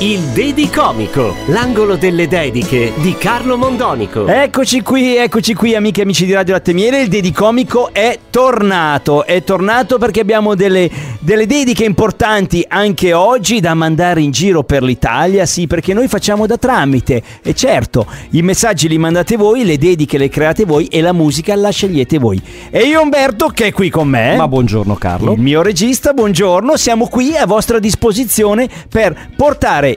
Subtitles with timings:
[0.00, 4.26] Il Dedicomico, l'angolo delle dediche di Carlo Mondonico.
[4.26, 9.24] Eccoci qui, eccoci qui amiche e amici di Radio Latte Miele, il Dedicomico è tornato,
[9.24, 10.90] è tornato perché abbiamo delle,
[11.20, 16.46] delle dediche importanti anche oggi da mandare in giro per l'Italia, sì perché noi facciamo
[16.46, 21.00] da tramite e certo i messaggi li mandate voi, le dediche le create voi e
[21.00, 22.38] la musica la scegliete voi.
[22.68, 25.32] E io Umberto che è qui con me, Ma buongiorno Carlo.
[25.32, 29.44] il mio regista, buongiorno, siamo qui a vostra disposizione per portare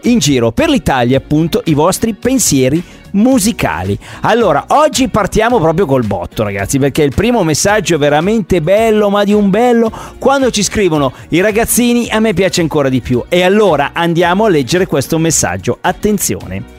[0.04, 3.98] in giro per l'Italia appunto i vostri pensieri musicali.
[4.22, 9.24] Allora, oggi partiamo proprio col botto, ragazzi, perché il primo messaggio è veramente bello, ma
[9.24, 9.92] di un bello.
[10.20, 13.24] Quando ci scrivono i ragazzini, a me piace ancora di più.
[13.28, 15.80] E allora andiamo a leggere questo messaggio.
[15.82, 16.78] Attenzione.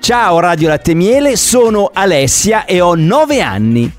[0.00, 3.90] Ciao Radio Latte Miele, sono Alessia e ho 9 anni.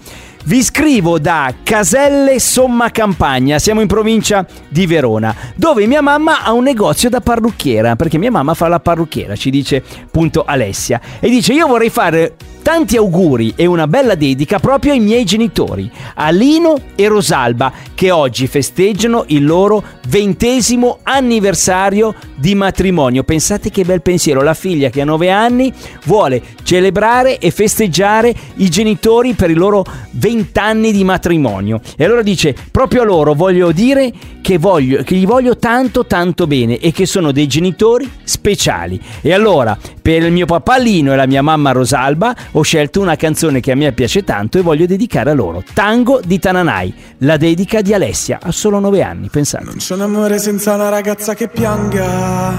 [0.47, 6.51] Vi scrivo da Caselle Somma Campagna, siamo in provincia di Verona, dove mia mamma ha
[6.51, 11.01] un negozio da parrucchiera, perché mia mamma fa la parrucchiera, ci dice appunto Alessia.
[11.19, 12.35] E dice io vorrei fare
[12.65, 18.09] tanti auguri e una bella dedica proprio ai miei genitori, a Lino e Rosalba, che
[18.09, 23.23] oggi festeggiano il loro ventesimo anniversario di matrimonio.
[23.23, 25.71] Pensate che bel pensiero, la figlia che ha 9 anni
[26.05, 31.81] vuole celebrare e festeggiare i genitori per i loro 20 anni di matrimonio.
[31.95, 36.47] E allora dice, proprio a loro voglio dire che, voglio, che gli voglio tanto tanto
[36.47, 38.99] bene e che sono dei genitori speciali.
[39.21, 43.17] E allora, per il mio papà Lino e la mia mamma Rosalba, ho scelto una
[43.17, 45.61] canzone che a me piace tanto e voglio dedicare a loro.
[45.73, 49.65] Tango di Tananai, la dedica di Alessia, ha solo 9 anni, pensate.
[49.65, 52.53] Non c'è un amore senza una ragazza che pianga.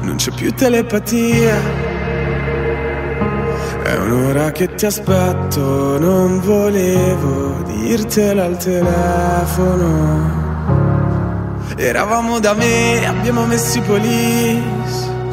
[0.00, 1.84] Non c'è più telepatia.
[3.82, 10.44] È un'ora che ti aspetto, non volevo dirtelo al telefono.
[11.76, 15.05] Eravamo da me, abbiamo messo i police.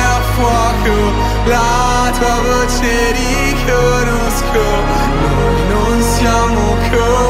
[0.00, 0.96] a fuoco,
[1.44, 4.64] la tua voce riconosco.
[5.20, 7.29] Noi non siamo come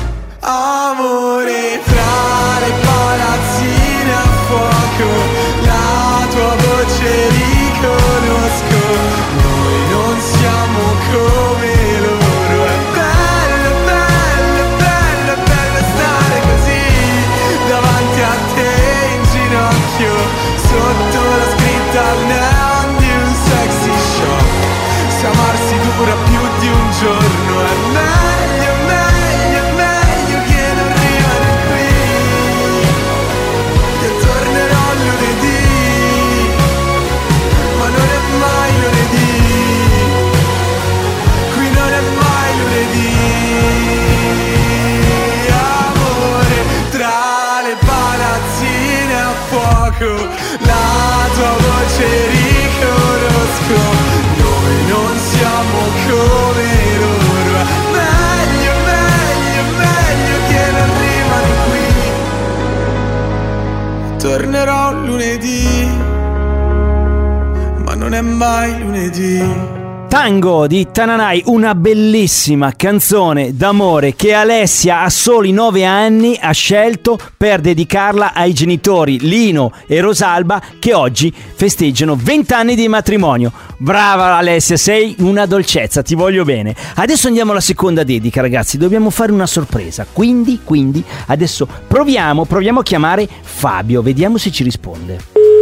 [70.21, 77.17] Tango di Tananai, una bellissima canzone d'amore che Alessia a soli 9 anni ha scelto
[77.35, 83.51] per dedicarla ai genitori Lino e Rosalba che oggi festeggiano 20 anni di matrimonio.
[83.77, 86.75] Brava Alessia, sei una dolcezza, ti voglio bene.
[86.97, 90.05] Adesso andiamo alla seconda dedica, ragazzi, dobbiamo fare una sorpresa.
[90.13, 95.60] Quindi, quindi, adesso proviamo, proviamo a chiamare Fabio, vediamo se ci risponde.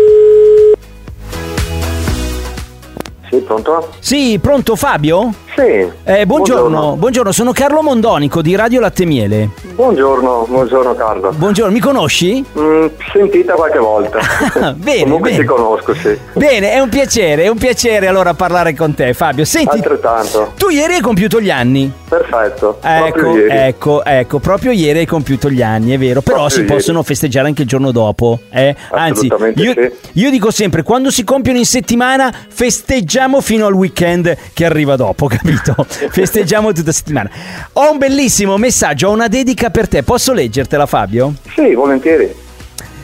[3.30, 3.94] Sì, pronto?
[4.00, 5.32] Sì, pronto Fabio?
[5.60, 5.92] Sì.
[6.06, 9.50] Eh, buongiorno, buongiorno, sono Carlo Mondonico di Radio Latte Miele.
[9.76, 11.34] Buongiorno, buongiorno Carlo.
[11.36, 12.42] Buongiorno, mi conosci?
[12.58, 14.20] Mm, sentita qualche volta.
[14.78, 15.42] bene, Comunque bene.
[15.42, 16.18] ti conosco, sì.
[16.32, 19.44] Bene, è un piacere, è un piacere allora parlare con te Fabio.
[19.44, 20.54] Senti, Altrettanto.
[20.56, 21.92] tu ieri hai compiuto gli anni.
[22.08, 22.78] Perfetto.
[22.82, 23.58] Ecco, proprio ieri.
[23.58, 26.74] ecco, ecco, proprio ieri hai compiuto gli anni, è vero, però Proprio si ieri.
[26.74, 28.40] possono festeggiare anche il giorno dopo.
[28.50, 28.74] Eh?
[28.92, 29.92] Anzi, io, sì.
[30.14, 35.28] io dico sempre, quando si compiono in settimana, festeggiamo fino al weekend che arriva dopo,
[35.28, 35.48] capito?
[36.10, 37.30] festeggiamo tutta settimana.
[37.74, 41.34] Ho un bellissimo messaggio, ho una dedica per te, posso leggertela Fabio?
[41.56, 42.34] Sì, volentieri.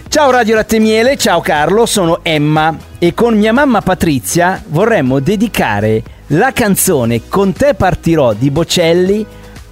[0.08, 6.02] Ciao Radio Latte Miele, ciao Carlo, sono Emma e con mia mamma Patrizia vorremmo dedicare
[6.28, 9.26] la canzone Con te partirò di Bocelli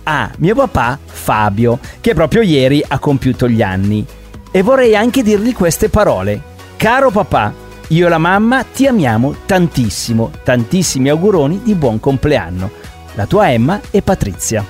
[0.03, 4.05] a mio papà Fabio, che proprio ieri ha compiuto gli anni.
[4.51, 6.41] E vorrei anche dirgli queste parole.
[6.75, 7.53] Caro papà,
[7.93, 12.71] io e la mamma ti amiamo tantissimo, tantissimi auguroni di buon compleanno.
[13.13, 14.65] La tua Emma e Patrizia.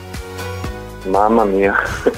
[1.05, 1.73] Mamma mia.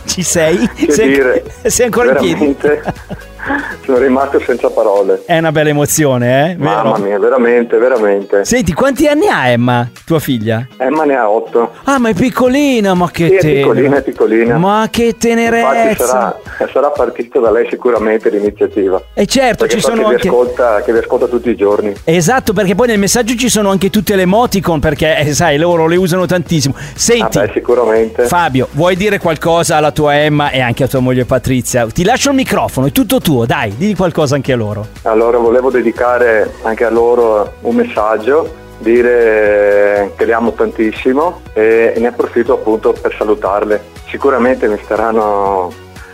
[0.05, 0.67] Ci sei?
[0.73, 1.45] Che sei, dire.
[1.63, 2.57] sei ancora in piedi?
[3.83, 5.21] Sono rimasto senza parole.
[5.25, 6.56] È una bella emozione, eh?
[6.56, 6.69] Vero?
[6.83, 8.44] Mamma mia, veramente, veramente.
[8.44, 10.68] Senti, quanti anni ha Emma, tua figlia?
[10.77, 11.71] Emma ne ha otto.
[11.83, 13.59] Ah, ma è piccolina, ma che Sì, è tenera.
[13.68, 14.57] piccolina, è piccolina.
[14.57, 16.06] Ma che tenerezza.
[16.06, 16.39] sarà,
[16.71, 19.01] sarà partita da lei sicuramente l'iniziativa.
[19.13, 20.27] E certo, Perché ci so sono che vi, anche...
[20.27, 21.94] ascolta, che vi ascolta tutti i giorni.
[22.03, 25.86] Esatto, perché poi nel messaggio ci sono anche tutte le emoticon, perché eh, sai, loro
[25.88, 26.74] le usano tantissimo.
[26.95, 28.24] Senti, Ah beh, sicuramente.
[28.25, 31.86] Fabio, vuoi dire qualcosa alla tua Emma e anche a tua moglie Patrizia?
[31.86, 34.87] Ti lascio il microfono, è tutto tuo, dai, digli qualcosa anche a loro.
[35.01, 42.07] Allora volevo dedicare anche a loro un messaggio, dire che le amo tantissimo e ne
[42.07, 43.81] approfitto appunto per salutarle.
[44.07, 45.69] Sicuramente mi staranno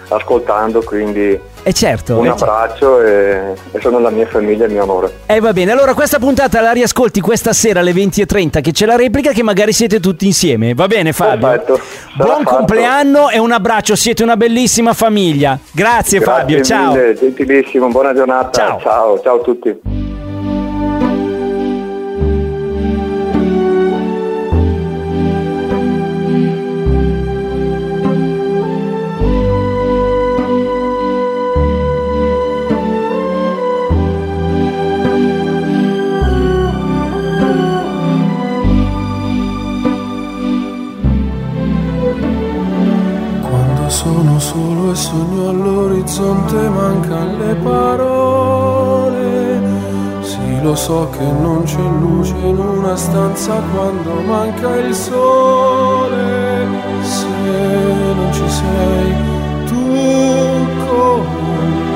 [0.07, 4.73] ascoltando, quindi E certo, un eh, abbraccio e, e sono la mia famiglia e il
[4.73, 5.13] mio amore.
[5.27, 8.95] E va bene, allora questa puntata la riascolti questa sera alle 20.30 che c'è la
[8.95, 10.73] replica che magari siete tutti insieme.
[10.73, 11.47] Va bene Fabio?
[11.47, 11.79] Perfetto,
[12.15, 12.55] Buon fatto.
[12.55, 15.59] compleanno e un abbraccio, siete una bellissima famiglia.
[15.71, 16.93] Grazie, Fabio, Grazie ciao.
[16.93, 18.49] mille, gentilissimo, buona giornata.
[18.51, 18.79] Ciao.
[18.81, 20.00] ciao, ciao a tutti.
[44.11, 49.19] Sono solo e sogno all'orizzonte mancano le parole.
[50.21, 56.67] Sì, lo so che non c'è luce in una stanza quando manca il sole.
[57.03, 57.25] Se
[58.17, 59.13] non ci sei
[59.67, 59.93] tu
[60.89, 61.25] con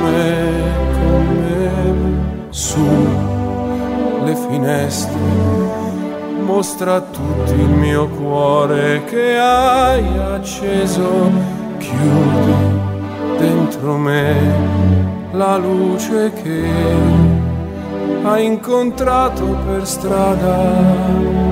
[0.03, 2.87] me, con me, su
[4.23, 5.55] le finestre
[6.45, 11.53] mostra a tutti il mio cuore che hai acceso,
[11.85, 14.33] chiudi dentro me
[15.33, 16.63] la luce che
[18.23, 21.44] hai incontrato per strada.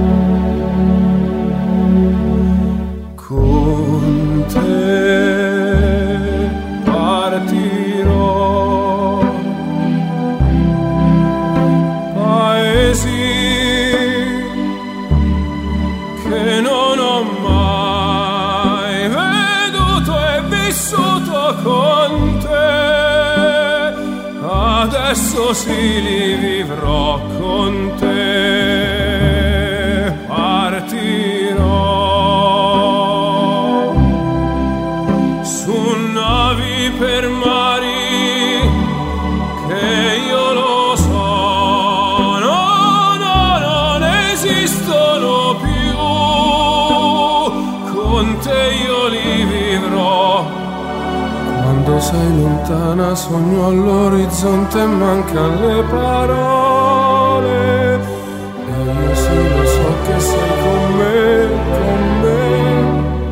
[25.53, 27.32] Adesso sì li vivrò
[52.23, 57.51] sei lontana, sogno all'orizzonte mancano le parole.
[57.95, 62.41] E io sì lo so che sei con me, con me.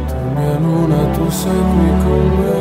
[0.08, 2.60] Tu mia luna, tu sei qui con me.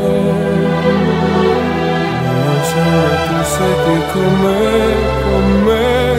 [2.39, 4.59] Io sono tu sei qui con me,
[5.25, 6.10] con me,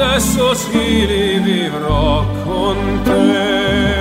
[0.00, 0.54] Adesso
[1.08, 3.97] li vivrò con te.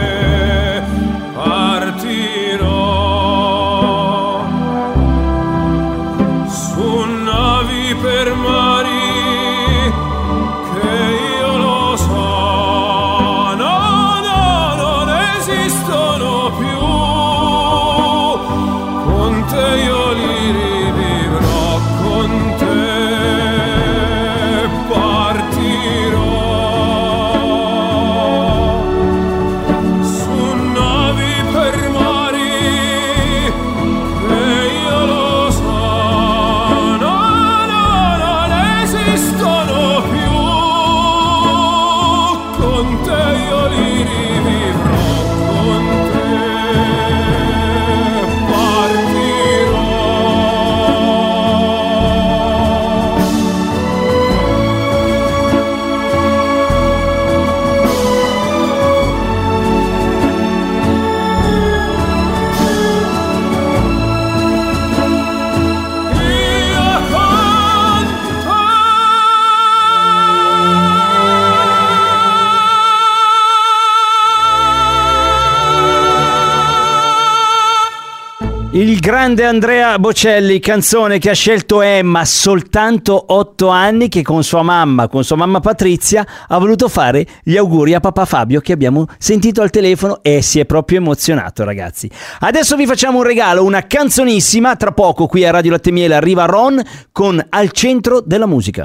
[79.08, 85.08] Grande Andrea Bocelli, canzone che ha scelto Emma soltanto 8 anni, che con sua mamma,
[85.08, 89.62] con sua mamma Patrizia, ha voluto fare gli auguri a papà Fabio che abbiamo sentito
[89.62, 92.12] al telefono e si è proprio emozionato ragazzi.
[92.40, 96.44] Adesso vi facciamo un regalo, una canzonissima, tra poco qui a Radio Latte Miele arriva
[96.44, 96.84] Ron
[97.14, 98.84] con Al centro della musica.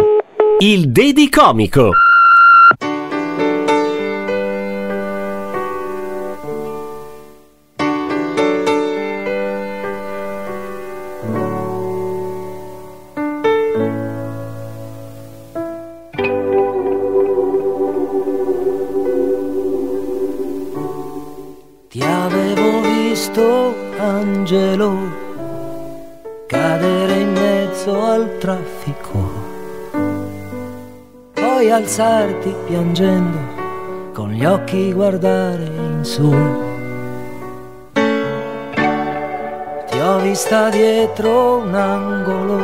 [0.60, 1.90] Il Dedi Comico.
[31.82, 33.38] Alzarti piangendo,
[34.12, 36.30] con gli occhi guardare in su.
[39.88, 42.58] Ti ho vista dietro un angolo,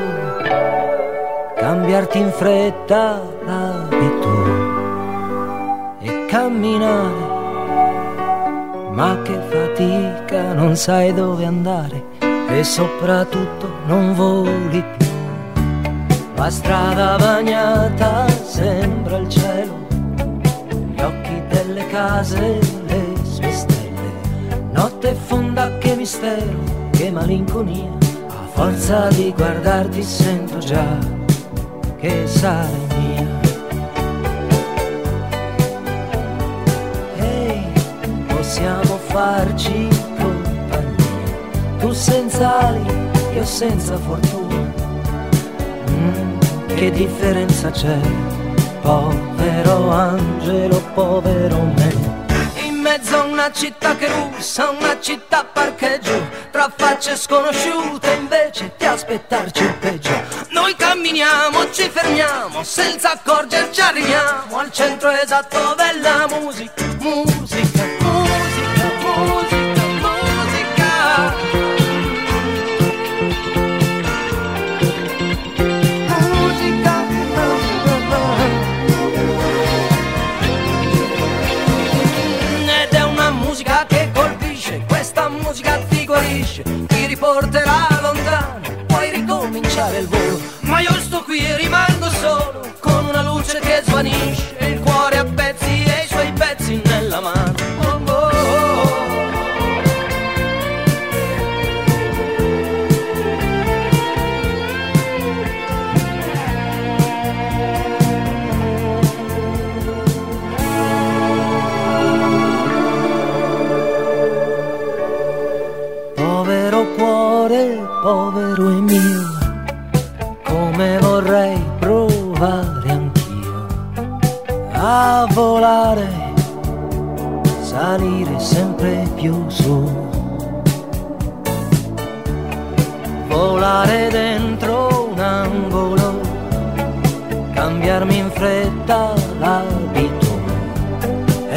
[1.57, 4.47] cambiarti in fretta l'abito
[6.01, 7.37] e camminare
[8.93, 12.17] ma che fatica, non sai dove andare
[12.49, 15.08] e soprattutto non voli più.
[16.39, 19.77] La strada bagnata sembra il cielo,
[20.95, 24.13] gli occhi delle case, le sue stelle.
[24.71, 27.91] Notte fonda, che mistero, che malinconia,
[28.29, 30.97] a forza di guardarti sento già
[31.99, 33.27] che sarai mia.
[37.17, 37.67] Ehi,
[38.29, 41.79] possiamo farci compagnia.
[41.79, 42.87] Tu senza ali,
[43.35, 44.68] io senza fortuna.
[46.75, 47.99] Che differenza c'è?
[48.81, 52.27] Povero angelo, povero me.
[52.65, 58.85] In mezzo a una città che russa, una città parcheggio, tra facce sconosciute, invece di
[58.85, 60.11] aspettarci il peggio.
[60.51, 68.38] Noi camminiamo, ci fermiamo, senza accorgerci arriviamo al centro esatto della musica, musica, musica,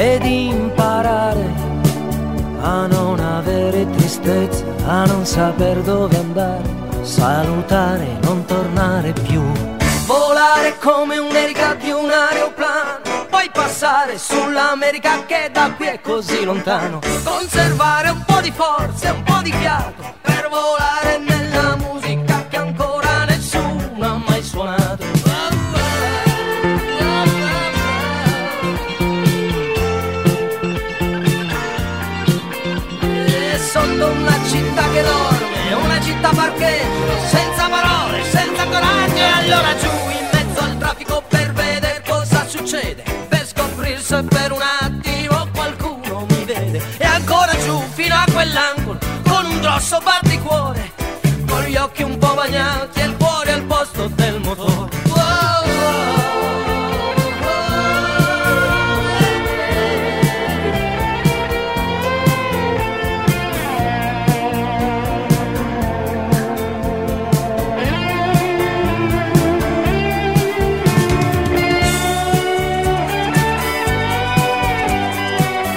[0.01, 1.46] ed imparare
[2.60, 6.67] a non avere tristezza, a non saper dove andare,
[7.03, 9.43] salutare, non tornare più.
[10.08, 17.00] Volare come un'erica di un aeroplano, poi passare sull'America che da qui è così lontano.
[17.24, 22.11] Conservare un po' di forza e un po' di fiato per volare nella musica
[36.62, 42.48] parcheggio, senza parole, senza coraggio, e allora giù in mezzo al traffico per vedere cosa
[42.48, 48.25] succede, per scoprire se per un attimo qualcuno mi vede, e ancora giù fino a
[48.32, 50.21] quell'angolo, con un grosso batticuore,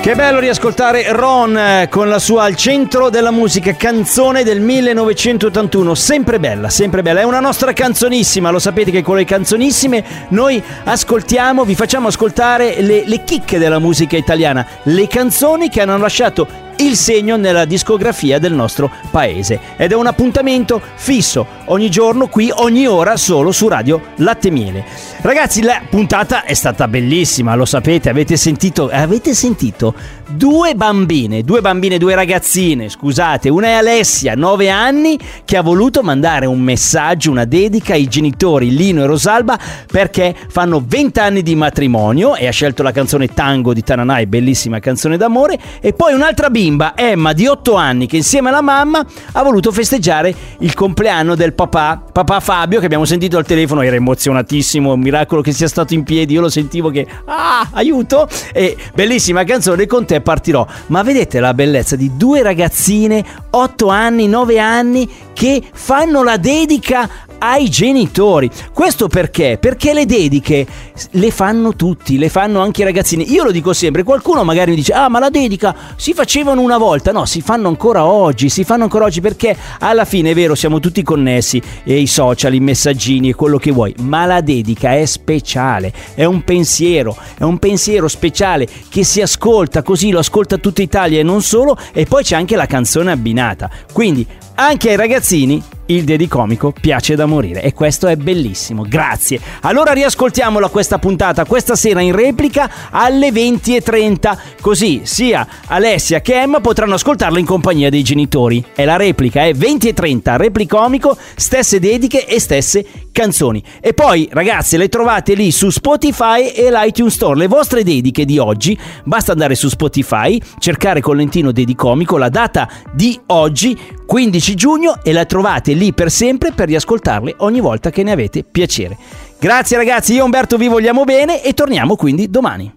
[0.04, 5.94] Che bello riascoltare Ron eh, con la sua Al centro della musica, canzone del 1981,
[5.94, 10.62] sempre bella, sempre bella, è una nostra canzonissima, lo sapete che con le canzonissime noi
[10.84, 16.63] ascoltiamo, vi facciamo ascoltare le, le chicche della musica italiana, le canzoni che hanno lasciato
[16.78, 19.60] il segno nella discografia del nostro paese.
[19.76, 24.84] Ed è un appuntamento fisso ogni giorno qui ogni ora solo su Radio Latte Miele.
[25.20, 29.94] Ragazzi la puntata è stata bellissima lo sapete avete sentito avete sentito?
[30.26, 36.02] Due bambine due bambine due ragazzine scusate una è Alessia 9 anni che ha voluto
[36.02, 39.58] mandare un messaggio una dedica ai genitori Lino e Rosalba
[39.90, 44.78] perché fanno 20 anni di matrimonio e ha scelto la canzone Tango di Tananai bellissima
[44.80, 46.63] canzone d'amore e poi un'altra bimba
[46.94, 52.02] Emma di 8 anni che insieme alla mamma ha voluto festeggiare il compleanno del papà,
[52.10, 56.04] papà Fabio che abbiamo sentito al telefono, era emozionatissimo, un miracolo che sia stato in
[56.04, 60.66] piedi, io lo sentivo che ah, aiuto e bellissima canzone con te partirò.
[60.86, 67.10] Ma vedete la bellezza di due ragazzine 8 anni, 9 anni che fanno la dedica
[67.38, 68.50] ai genitori.
[68.72, 69.58] Questo perché?
[69.60, 70.66] Perché le dediche
[71.10, 73.30] le fanno tutti, le fanno anche i ragazzini.
[73.32, 76.78] Io lo dico sempre, qualcuno magari mi dice "Ah, ma la dedica si facevano una
[76.78, 77.12] volta".
[77.12, 80.80] No, si fanno ancora oggi, si fanno ancora oggi perché alla fine è vero, siamo
[80.80, 85.04] tutti connessi e i social, i messaggini e quello che vuoi, ma la dedica è
[85.04, 90.80] speciale, è un pensiero, è un pensiero speciale che si ascolta così, lo ascolta tutta
[90.80, 93.68] Italia e non solo e poi c'è anche la canzone abbinata.
[93.92, 99.40] Quindi anche ai ragazzini il dedicomico piace da morire e questo è bellissimo, grazie.
[99.62, 106.60] Allora riascoltiamola questa puntata questa sera in replica alle 20.30, così sia Alessia che Emma
[106.60, 108.64] potranno ascoltarla in compagnia dei genitori.
[108.74, 113.62] E la replica è 20.30, replicomico, stesse dediche e stesse canzoni.
[113.80, 118.38] E poi ragazzi le trovate lì su Spotify e l'iTunes Store, le vostre dediche di
[118.38, 124.98] oggi, basta andare su Spotify, cercare con lentino dedicomico la data di oggi, 15 giugno
[125.02, 128.96] e la trovate lì per sempre per riascoltarle ogni volta che ne avete piacere.
[129.38, 132.72] Grazie ragazzi, io e Umberto vi vogliamo bene e torniamo quindi domani.